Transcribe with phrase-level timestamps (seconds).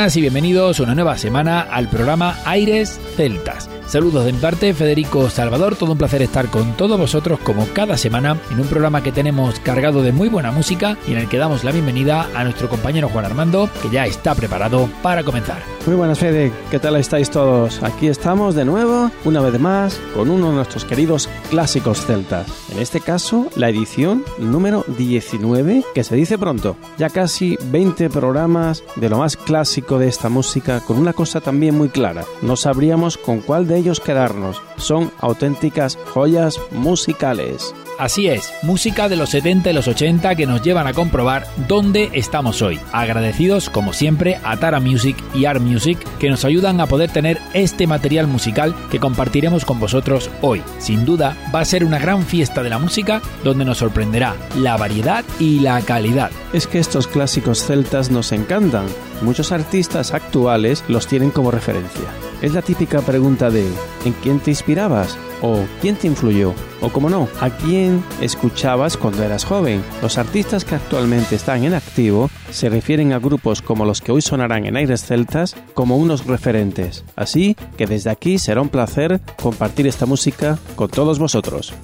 [0.00, 3.68] Y bienvenidos una nueva semana al programa Aires Celtas.
[3.86, 5.76] Saludos de mi parte, Federico Salvador.
[5.76, 9.60] Todo un placer estar con todos vosotros como cada semana en un programa que tenemos
[9.60, 13.10] cargado de muy buena música y en el que damos la bienvenida a nuestro compañero
[13.10, 15.58] Juan Armando, que ya está preparado para comenzar.
[15.86, 16.50] Muy buenas, Fede.
[16.70, 17.82] ¿Qué tal estáis todos?
[17.82, 22.46] Aquí estamos de nuevo, una vez más, con uno de nuestros queridos clásicos celtas.
[22.70, 26.76] En este caso, la edición número 19, que se dice pronto.
[26.98, 31.76] Ya casi 20 programas de lo más clásico de esta música, con una cosa también
[31.76, 32.24] muy clara.
[32.42, 34.62] No sabríamos con cuál de ellos quedarnos.
[34.76, 37.74] Son auténticas joyas musicales.
[38.00, 42.08] Así es, música de los 70 y los 80 que nos llevan a comprobar dónde
[42.14, 42.80] estamos hoy.
[42.92, 47.38] Agradecidos como siempre a Tara Music y Art Music que nos ayudan a poder tener
[47.52, 50.62] este material musical que compartiremos con vosotros hoy.
[50.78, 54.78] Sin duda va a ser una gran fiesta de la música donde nos sorprenderá la
[54.78, 56.30] variedad y la calidad.
[56.54, 58.86] Es que estos clásicos celtas nos encantan.
[59.20, 62.29] Muchos artistas actuales los tienen como referencia.
[62.42, 63.66] Es la típica pregunta de
[64.06, 65.18] ¿en quién te inspirabas?
[65.42, 66.54] ¿O quién te influyó?
[66.80, 69.82] O como no, ¿a quién escuchabas cuando eras joven?
[70.00, 74.22] Los artistas que actualmente están en activo se refieren a grupos como los que hoy
[74.22, 77.04] sonarán en Aires Celtas como unos referentes.
[77.14, 81.74] Así que desde aquí será un placer compartir esta música con todos vosotros.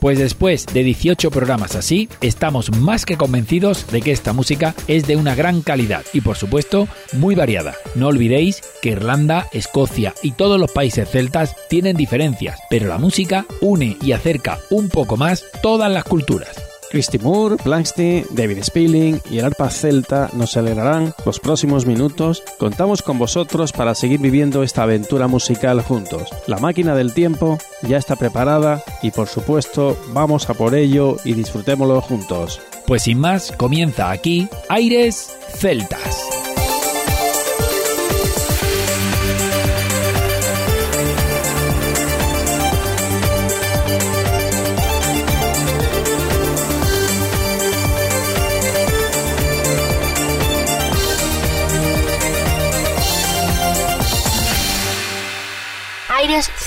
[0.00, 5.06] Pues después de 18 programas así, estamos más que convencidos de que esta música es
[5.06, 7.74] de una gran calidad y por supuesto muy variada.
[7.94, 13.44] No olvidéis que Irlanda, Escocia y todos los países celtas tienen diferencias, pero la música
[13.60, 16.69] une y acerca un poco más todas las culturas.
[16.90, 22.42] Christy Moore, Blankstein, David Spilling y el arpa celta nos alegrarán los próximos minutos.
[22.58, 26.28] Contamos con vosotros para seguir viviendo esta aventura musical juntos.
[26.46, 31.34] La máquina del tiempo ya está preparada y por supuesto vamos a por ello y
[31.34, 32.60] disfrutémoslo juntos.
[32.86, 36.39] Pues sin más, comienza aquí Aires Celtas.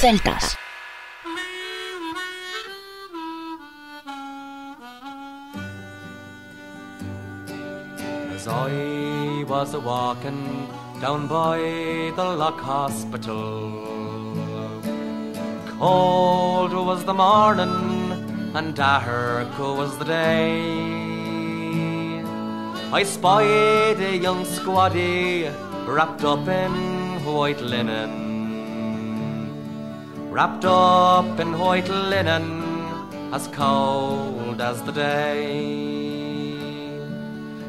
[0.04, 0.58] Celtas.
[8.36, 10.68] As I was a walking
[11.00, 11.58] down by
[12.18, 13.62] the Lock Hospital,
[15.80, 20.64] cold was the morning and dark was the day.
[22.92, 25.50] I spied a young squaddy
[25.88, 26.74] wrapped up in
[27.24, 28.33] white linen
[30.34, 32.46] wrapped up in white linen,
[33.32, 36.50] as cold as the day.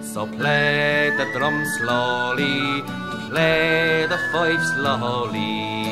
[0.00, 2.80] So play the drum slowly,
[3.28, 5.84] play the fife slowly.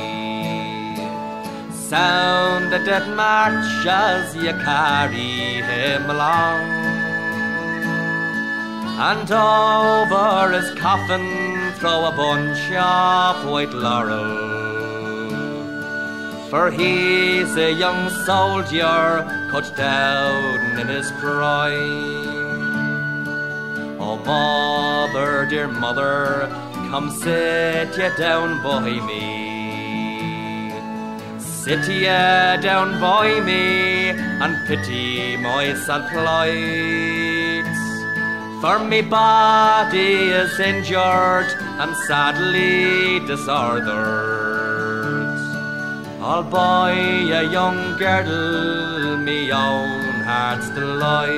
[1.90, 6.62] Sound the dead march as you carry him along.
[9.10, 11.26] And over his coffin
[11.74, 14.51] throw a bunch of white laurel
[16.52, 22.36] for he's a young soldier cut down in his prime.
[23.98, 26.50] Oh, mother, dear mother,
[26.90, 29.32] come sit ye down by me.
[31.40, 32.04] Sit ye
[32.68, 34.10] down by me
[34.42, 37.64] and pity my sad plight.
[38.60, 40.12] For me body
[40.42, 41.48] is injured
[41.80, 44.41] and sadly disordered.
[46.24, 51.32] I'll buy a young girdle, me own heart's delight.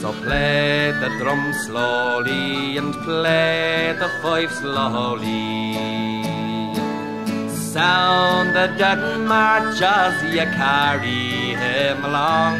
[0.00, 5.74] So play the drum slowly and play the fife slowly.
[7.50, 12.56] Sound the dead march as you carry him along.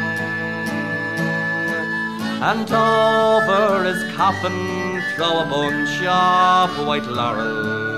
[2.41, 7.88] and over his coffin throw a bunch of white laurel.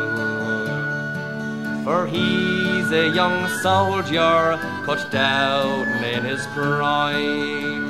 [1.84, 7.82] For he's a young soldier cut down in his prime.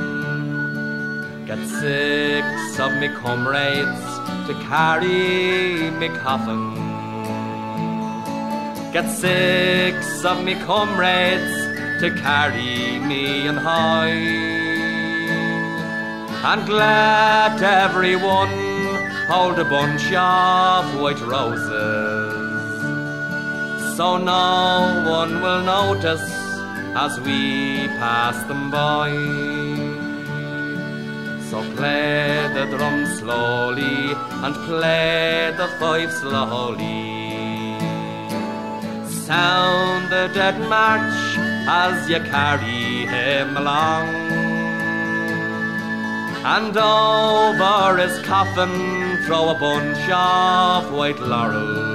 [1.45, 4.03] Get six of me comrades
[4.47, 6.73] to carry me coffin.
[8.93, 11.53] Get six of me comrades
[12.01, 14.51] to carry me in high
[16.43, 18.49] and let everyone
[19.27, 22.10] hold a bunch of white roses.
[23.95, 26.27] So no one will notice
[26.95, 29.11] as we pass them by.
[31.49, 37.77] So play the drum slowly and play the fife slowly.
[39.27, 41.19] Sound the dead march
[41.67, 44.07] as you carry him along
[46.43, 51.90] and over his coffin throw a bunch of white laurel.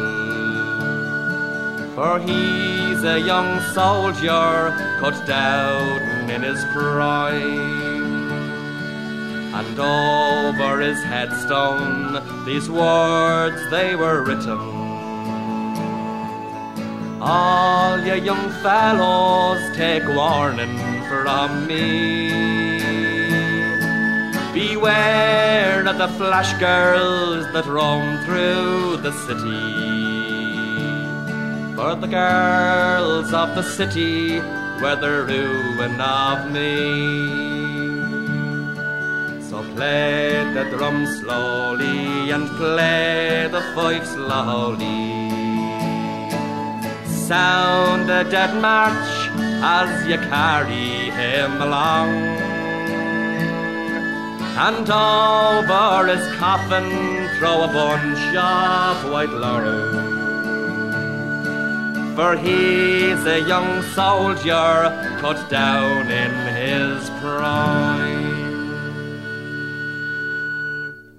[1.97, 4.69] For he's a young soldier
[5.01, 8.37] cut down in his prime.
[9.55, 14.59] And over his headstone these words they were written.
[17.23, 20.77] All you young fellows take warning
[21.09, 22.29] from me.
[24.53, 30.06] Beware of the flash girls that roam through the city.
[31.77, 34.41] For the girls of the city
[34.81, 36.73] were the ruin of me.
[39.43, 45.31] So play the drum slowly and play the fife slowly.
[47.29, 49.13] Sound the dead march
[49.63, 52.11] as you carry him along
[54.65, 56.89] and over his coffin
[57.37, 60.06] throw a bunch of white laurel.
[62.17, 64.91] For he's a young soldier
[65.21, 68.35] cut down in his prime.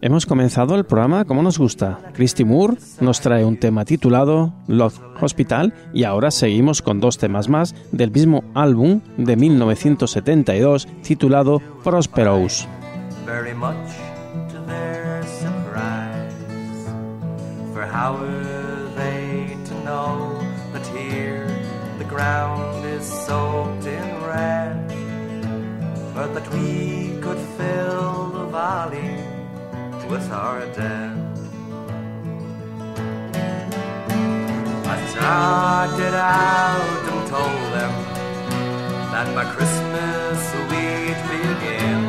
[0.01, 1.99] Hemos comenzado el programa como nos gusta.
[2.13, 7.47] Christy Moore nos trae un tema titulado Love Hospital y ahora seguimos con dos temas
[7.49, 12.67] más del mismo álbum de 1972 titulado Prosperous.
[13.27, 13.75] very much
[14.49, 16.33] to their surprise.
[17.73, 20.26] For how were they to know that here the
[22.17, 24.75] ground is soaked in red,
[26.15, 29.13] but that we could fill the valley
[30.11, 31.15] with our dead?
[34.93, 37.93] I started out and told them
[39.13, 40.39] that by Christmas
[40.71, 41.99] we'd begin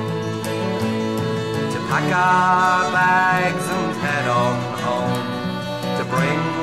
[1.72, 4.56] to pack our bags and head on
[4.86, 5.26] home
[5.98, 6.57] to bring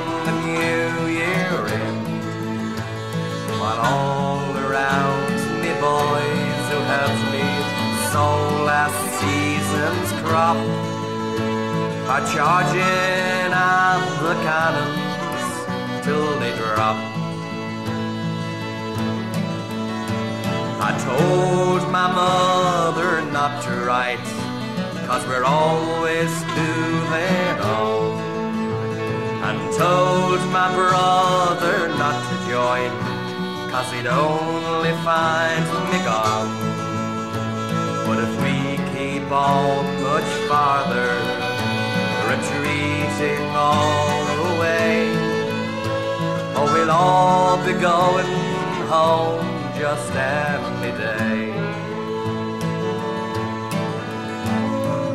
[3.76, 7.68] While all around me boys who have made
[8.14, 8.26] so
[8.64, 10.56] last season's crop
[12.08, 16.96] are charging up the cannons till they drop.
[20.80, 24.26] I told my mother not to write
[25.06, 28.36] Cause we're always moving on.
[29.48, 33.05] And told my brother not to join,
[33.72, 36.52] cause he'd only find me gone.
[38.06, 41.12] But if we keep on much farther,
[42.30, 45.10] retreating all the way,
[46.56, 48.32] oh, we'll all be going
[48.88, 49.46] home
[49.78, 51.48] just every day.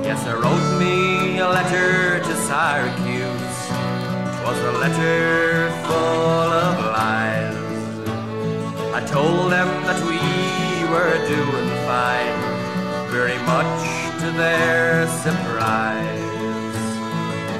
[0.02, 3.58] Yes, I wrote me a letter to Syracuse.
[4.40, 6.79] Twas a letter full of
[9.10, 10.22] told them that we
[10.86, 13.82] were doing fine, very much
[14.20, 16.78] to their surprise.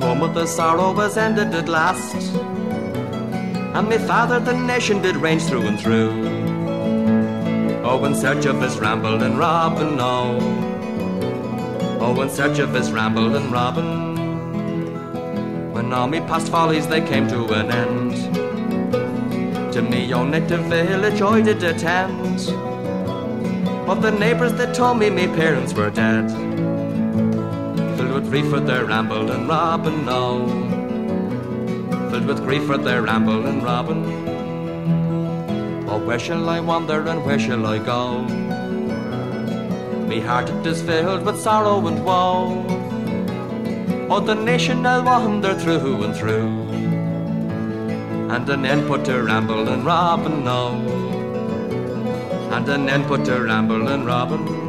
[0.04, 2.14] home of the sorrow was ended at last.
[3.74, 6.12] And my father the nation did range through and through.
[7.84, 10.53] Oh, in search of his ramblin' robin, no.
[12.06, 14.14] Oh, in search of his ramblin' robin.
[15.72, 18.12] When all me past follies they came to an end.
[19.72, 22.52] To me own native village I did attend.
[23.86, 26.30] But the neighbours they told me me parents were dead
[27.96, 30.46] Filled with grief for their ramble and robin now.
[32.10, 34.04] Filled with grief for their ramble and robin.
[35.88, 38.43] Oh, where shall I wander and where shall I go?
[40.08, 42.64] Me heart it is filled with sorrow and woe.
[44.10, 46.48] Oh, the nation I'll wander through and through.
[48.30, 50.72] And an end put to ramble and robin now.
[52.54, 54.63] And an end put to ramble and robin.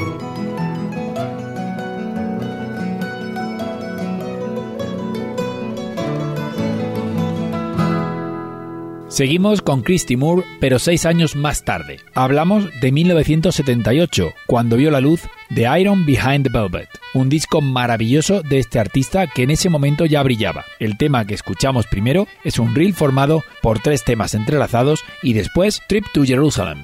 [9.15, 12.01] Seguimos con Christy Moore, pero seis años más tarde.
[12.15, 15.21] Hablamos de 1978, cuando vio la luz
[15.53, 20.05] The Iron Behind the Velvet, un disco maravilloso de este artista que en ese momento
[20.05, 20.65] ya brillaba.
[20.79, 25.81] El tema que escuchamos primero es un reel formado por tres temas entrelazados y después
[25.87, 26.83] Trip to Jerusalem.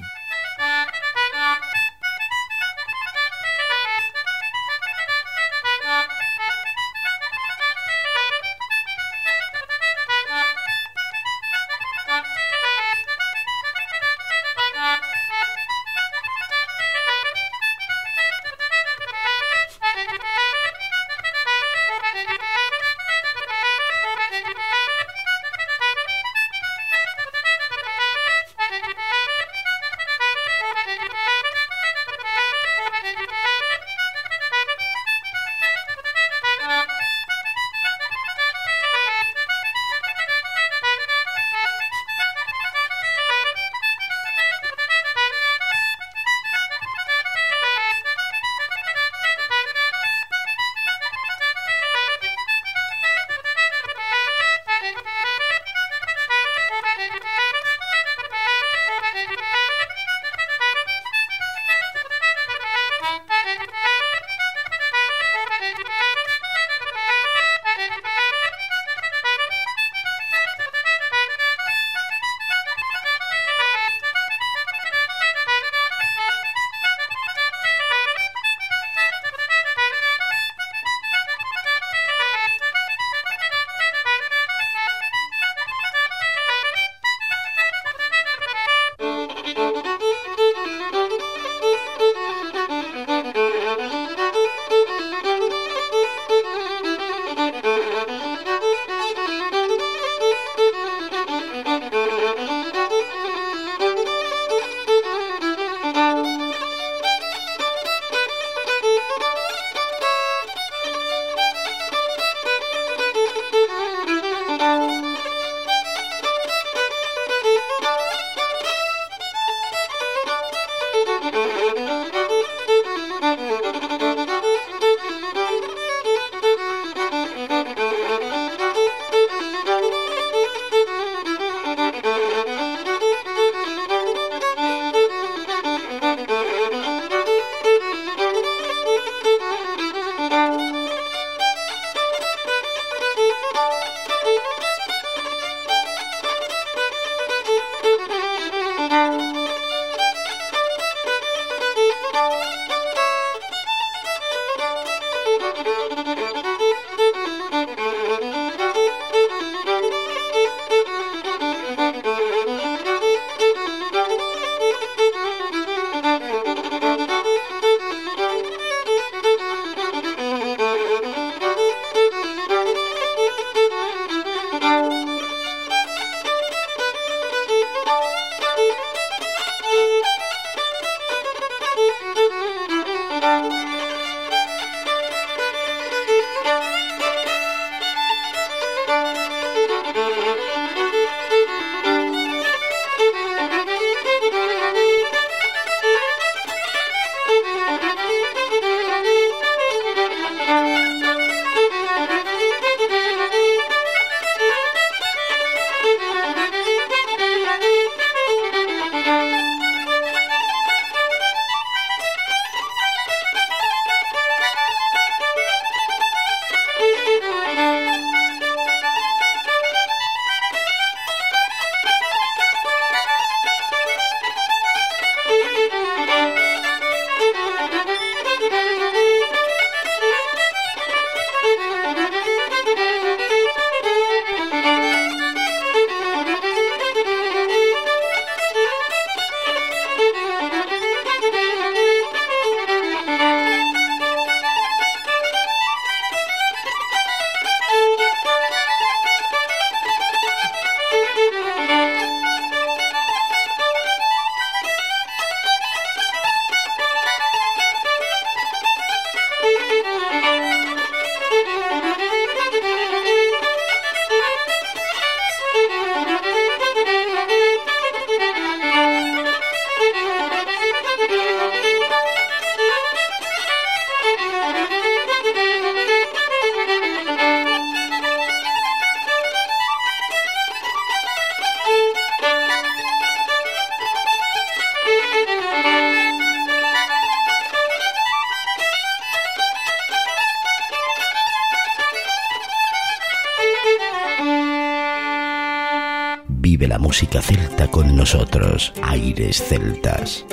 [296.92, 298.70] Música celta con nosotros.
[298.82, 300.26] Aires celtas.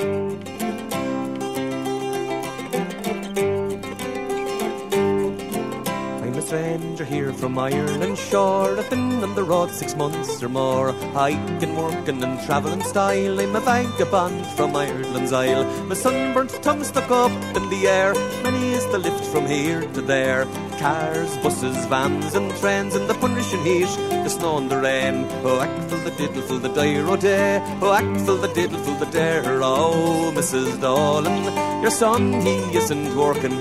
[6.50, 8.78] stranger here from Ireland shore.
[8.78, 10.92] I've been on the road six months or more.
[11.14, 13.40] Hiking, working and travelling style.
[13.40, 15.64] I'm a vagabond from Ireland's Isle.
[15.84, 18.14] My sunburnt tongue stuck up in the air.
[18.42, 20.44] Many is the lift from here to there.
[20.80, 23.84] Cars, buses, vans and trains in the punishing heat.
[24.08, 25.26] The snow and the rain.
[25.44, 27.60] Oh, act full the diddle full the dire o day.
[27.82, 29.42] Oh, act full the diddle full the dare.
[29.62, 30.80] Oh, oh, oh Mrs.
[30.80, 33.52] Dolan, your son, he isn't working.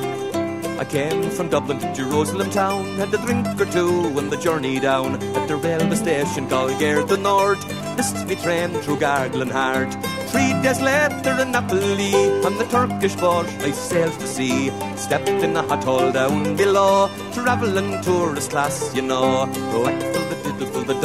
[0.79, 4.79] I came from Dublin to Jerusalem town, had a drink or two on the journey
[4.79, 7.58] down at the railway station called Gare du Nord.
[7.97, 9.93] Missed me train through Gargling Hard.
[10.31, 12.13] Three days later in Napoli,
[12.45, 14.71] on the Turkish boat I sailed to sea.
[14.95, 19.43] Stepped in a hot hole down below, travelling tourist class, you know.
[19.43, 20.95] Act full the diddle full the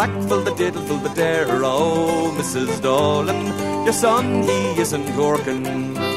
[0.00, 1.46] act full the diddle full the dare.
[1.64, 2.80] Oh, Mrs.
[2.80, 3.44] Dolan,
[3.84, 6.15] your son he isn't working.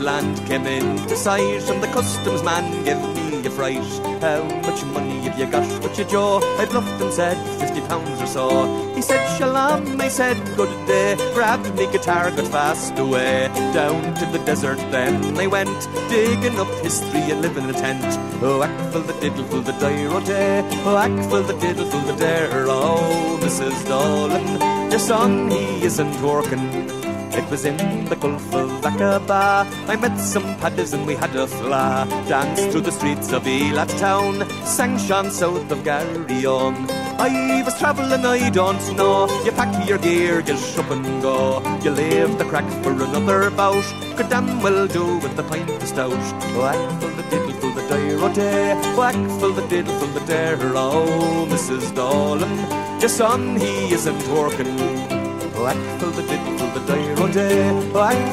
[0.00, 3.90] Land came into sight, and the customs man gave me a fright.
[4.20, 6.40] How much money have you got with your jaw?
[6.58, 8.94] I bluffed and said fifty pounds or so.
[8.94, 11.16] He said shalom, I said good day.
[11.34, 13.48] Grabbed me guitar, got fast away.
[13.74, 18.04] Down to the desert then I went, digging up history and living in a tent.
[18.42, 20.60] Oh, ackful the diddle the dire day.
[20.84, 22.66] Oh, ackful the diddle full the dare.
[22.68, 23.86] Oh, Mrs.
[23.86, 26.99] Dolan, your son he isn't working.
[27.32, 29.64] It was in the Gulf of Aqaba.
[29.88, 32.06] I met some paddies and we had a fla.
[32.28, 36.90] Danced through the streets of Eilat town, sang Sean south of Garryowen.
[37.20, 39.28] I was travelling, I don't know.
[39.44, 41.62] You pack your gear, you shop and go.
[41.84, 43.84] You leave the crack for another bout.
[44.16, 46.24] Could damn well do with the pint of stout.
[46.58, 47.86] Whack full the diddle full the
[48.34, 48.74] day.
[48.96, 50.58] Whack full the diddle full the dare.
[50.74, 51.94] Oh, Mrs.
[51.94, 55.19] Dolan, your son he isn't working.
[55.60, 57.68] Full the diddle the dire o day.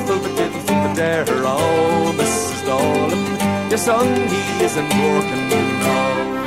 [0.05, 1.25] Full the diddle the dare.
[1.27, 2.65] Oh, Mrs.
[2.65, 5.49] Dolan, your son he isn't working.
[5.83, 6.46] No.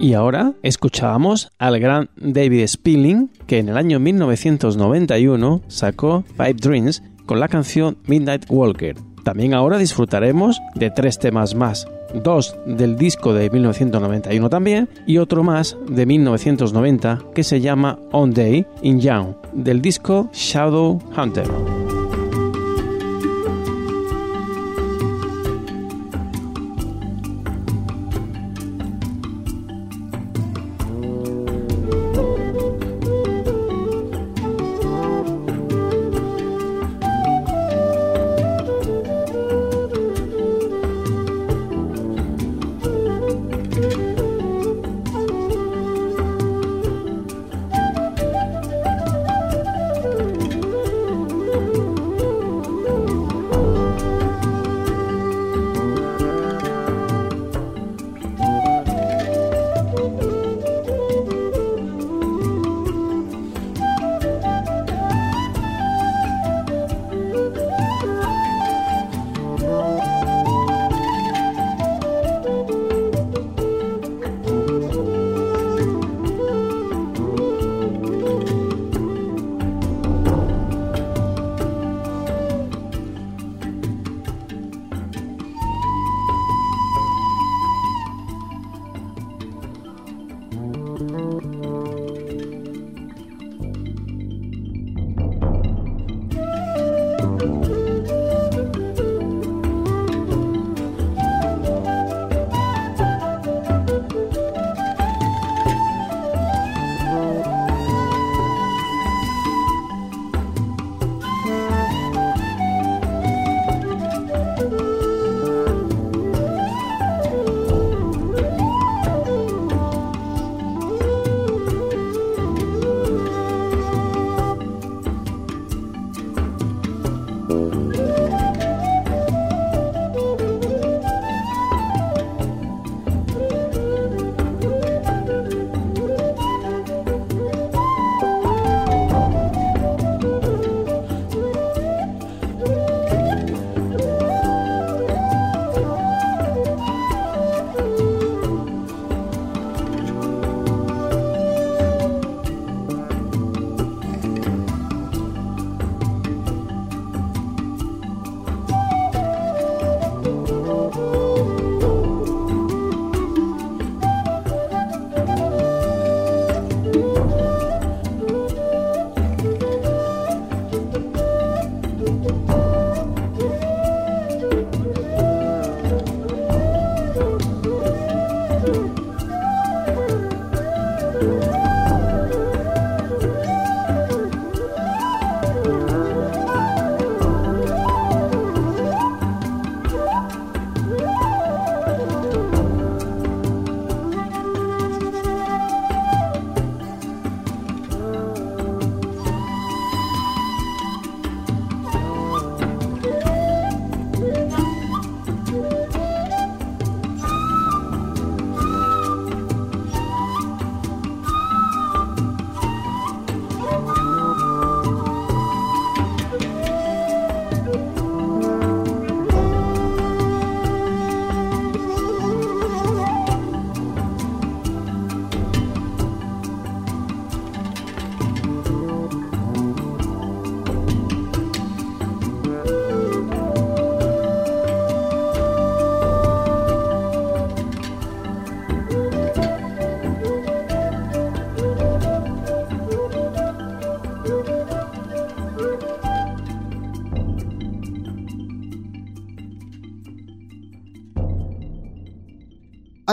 [0.00, 7.02] Y ahora escuchábamos al gran David Spilling, que en el año 1991 sacó Five Dreams
[7.26, 8.96] con la canción Midnight Walker.
[9.24, 11.86] También ahora disfrutaremos de tres temas más.
[12.24, 18.32] dos del disco de 1991 también y otro más de 1990 que se llama On
[18.32, 21.87] Day in Young del disco Shadow Hunter.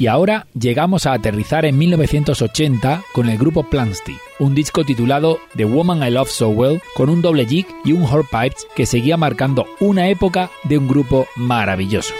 [0.00, 5.66] Y ahora llegamos a aterrizar en 1980 con el grupo Plansty, un disco titulado The
[5.66, 9.66] Woman I Love So Well con un doble jig y un horpipes que seguía marcando
[9.78, 12.14] una época de un grupo maravilloso.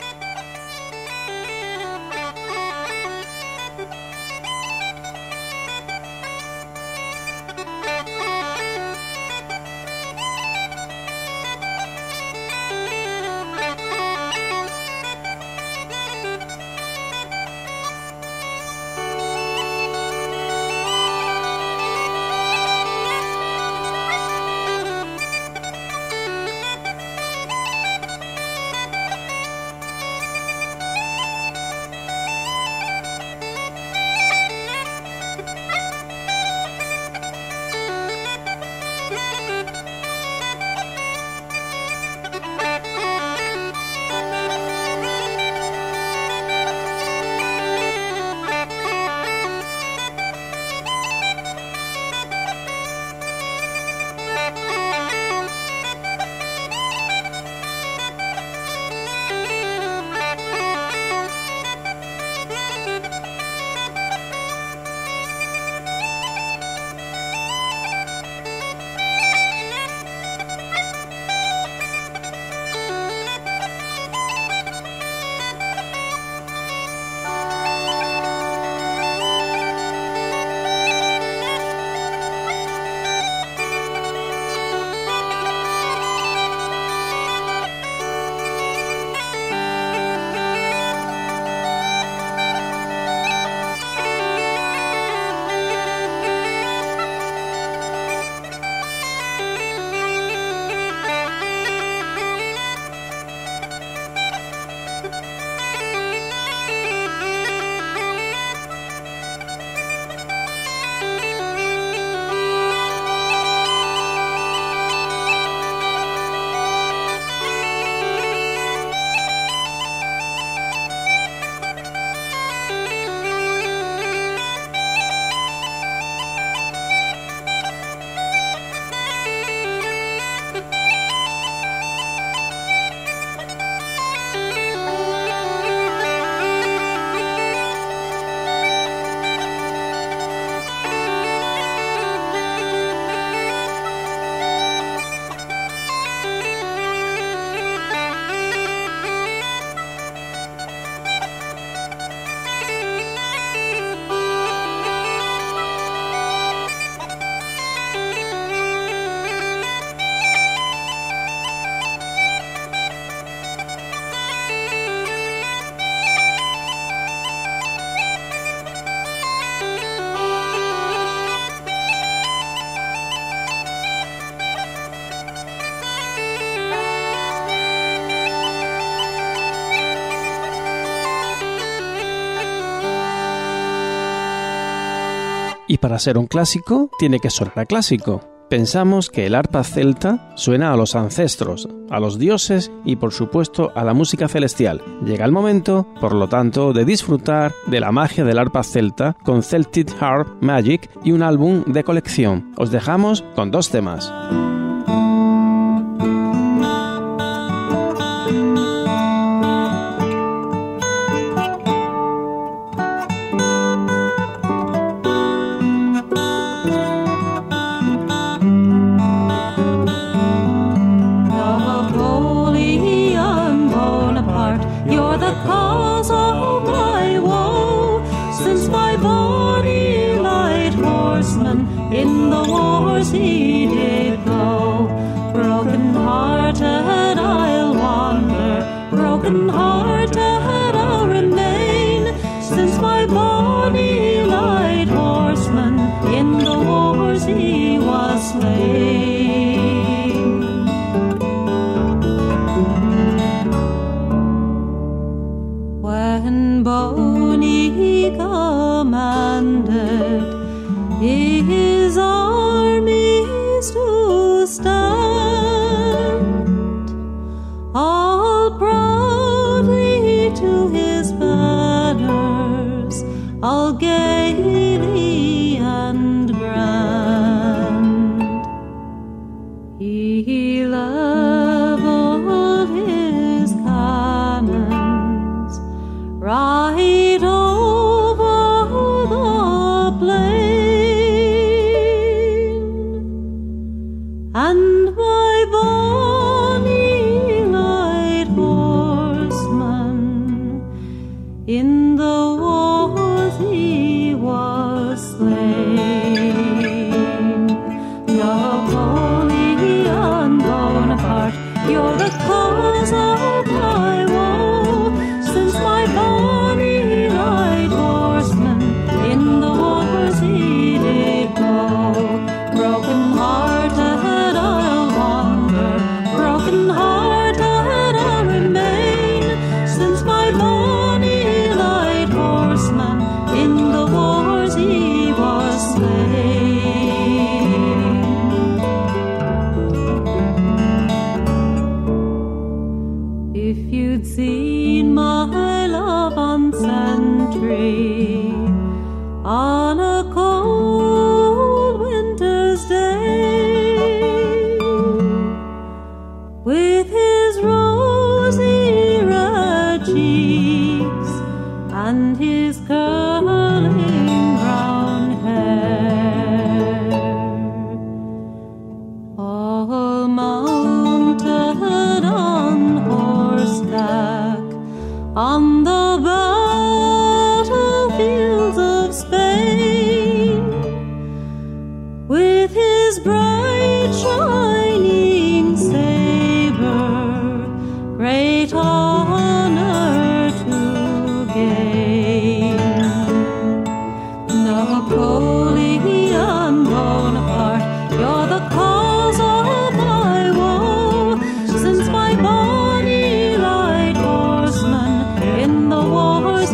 [185.74, 188.20] Y para ser un clásico, tiene que sonar a clásico.
[188.48, 193.72] Pensamos que el arpa celta suena a los ancestros, a los dioses y por supuesto
[193.74, 194.80] a la música celestial.
[195.04, 199.42] Llega el momento, por lo tanto, de disfrutar de la magia del arpa celta con
[199.42, 202.52] Celtic Harp Magic y un álbum de colección.
[202.56, 204.12] Os dejamos con dos temas.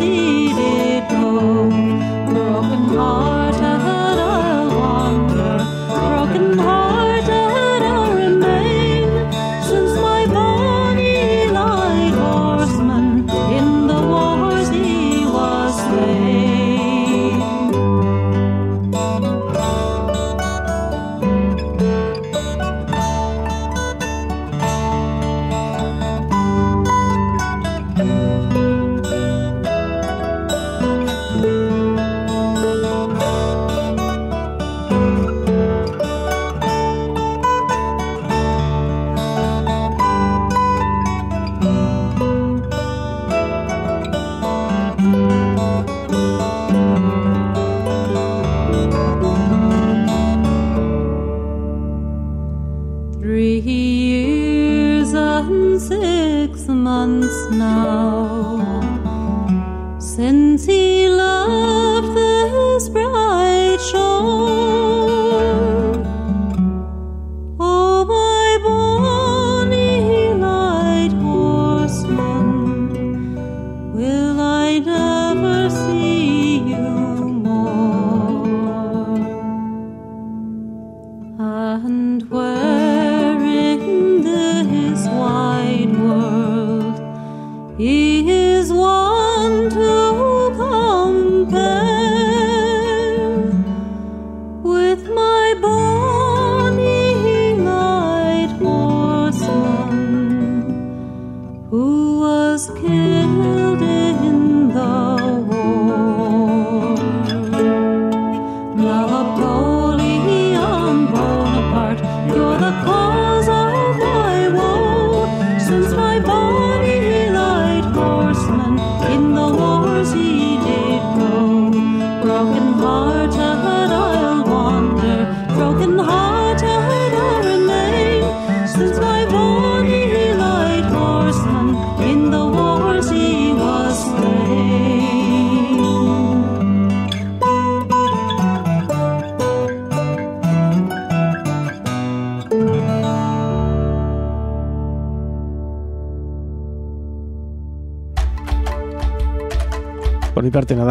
[0.01, 0.40] see.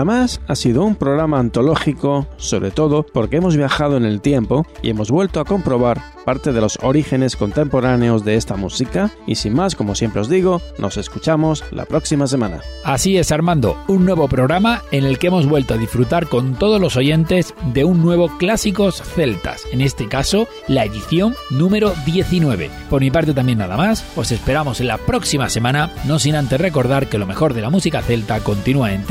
[0.04, 4.66] Nada más, ha sido un programa antológico, sobre todo porque hemos viajado en el tiempo
[4.82, 9.54] y hemos vuelto a comprobar parte de los orígenes contemporáneos de esta música y sin
[9.54, 12.60] más, como siempre os digo, nos escuchamos la próxima semana.
[12.84, 16.80] Así es Armando, un nuevo programa en el que hemos vuelto a disfrutar con todos
[16.80, 22.70] los oyentes de un nuevo Clásicos Celtas, en este caso la edición número 19.
[22.90, 26.60] Por mi parte también nada más, os esperamos en la próxima semana, no sin antes
[26.60, 29.04] recordar que lo mejor de la música celta continúa en